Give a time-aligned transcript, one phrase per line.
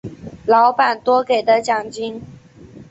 [0.47, 2.23] 老板多给的奖金